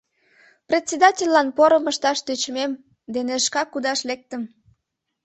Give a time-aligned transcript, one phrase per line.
[0.69, 2.71] Председательлан порым ышташ тӧчымем
[3.15, 4.43] дене шкак удаш лектым!